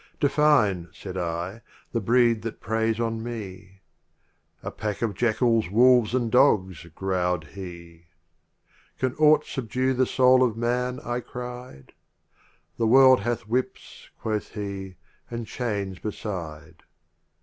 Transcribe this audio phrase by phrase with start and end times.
[0.19, 3.81] "Define, said I, "the breed that prey on me.
[4.63, 6.83] "A pack of jackals, wolves and dogs!
[6.95, 8.05] growled he.
[8.97, 10.99] "Can aught subdue the soul of Man?
[11.01, 11.93] I cried.
[12.77, 14.95] "The world hath whips, quoth he,
[15.29, 16.81] "and chains beside.